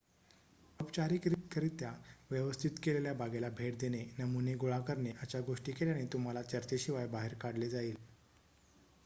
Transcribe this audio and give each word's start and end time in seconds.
"औपचारिकरित्या 0.79 1.91
व्यवस्थित 2.31 2.79
केलेल्या 2.83 3.13
बागेला 3.13 3.49
भेट 3.57 3.77
देणे 3.79 4.03
"नमुने" 4.19 4.53
गोळा 4.55 4.79
करणे 4.87 5.11
अशा 5.21 5.41
गोष्टी 5.47 5.71
केल्याने 5.73 6.05
तुम्हाला 6.13 6.41
चर्चेशिवाय 6.43 7.07
बाहेर 7.09 7.33
काढले 7.41 7.69
जाईल. 7.69 7.95